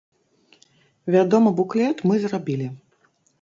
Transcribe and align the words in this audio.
Вядома, 1.15 1.49
буклет 1.61 2.03
мы 2.13 2.19
зрабілі. 2.25 2.67